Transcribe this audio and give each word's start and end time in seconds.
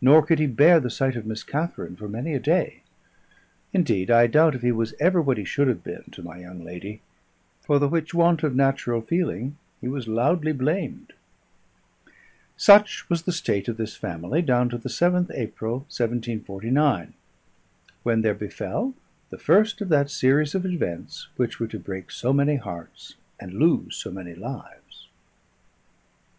Nor 0.00 0.24
could 0.24 0.38
he 0.38 0.46
bear 0.46 0.80
the 0.80 0.88
sight 0.88 1.14
of 1.14 1.26
Miss 1.26 1.42
Katharine 1.42 1.94
for 1.94 2.08
many 2.08 2.32
a 2.32 2.40
day; 2.40 2.80
indeed, 3.70 4.10
I 4.10 4.26
doubt 4.26 4.54
if 4.54 4.62
he 4.62 4.72
was 4.72 4.94
ever 4.98 5.20
what 5.20 5.36
he 5.36 5.44
should 5.44 5.68
have 5.68 5.84
been 5.84 6.04
to 6.12 6.22
my 6.22 6.38
young 6.38 6.64
lady; 6.64 7.02
for 7.60 7.78
the 7.78 7.86
which 7.86 8.14
want 8.14 8.42
of 8.42 8.56
natural 8.56 9.02
feeling 9.02 9.58
he 9.82 9.86
was 9.86 10.08
loudly 10.08 10.52
blamed. 10.52 11.12
Such 12.56 13.10
was 13.10 13.24
the 13.24 13.30
state 13.32 13.68
of 13.68 13.76
this 13.76 13.94
family 13.94 14.40
down 14.40 14.70
to 14.70 14.78
the 14.78 14.88
7th 14.88 15.30
April 15.34 15.80
1749, 15.90 17.12
when 18.04 18.22
there 18.22 18.32
befell 18.32 18.94
the 19.28 19.36
first 19.36 19.82
of 19.82 19.90
that 19.90 20.08
series 20.08 20.54
of 20.54 20.64
events 20.64 21.28
which 21.36 21.60
were 21.60 21.68
to 21.68 21.78
break 21.78 22.10
so 22.10 22.32
many 22.32 22.56
hearts 22.56 23.16
and 23.38 23.52
lose 23.52 23.96
so 23.96 24.10
many 24.10 24.34
lives. 24.34 25.08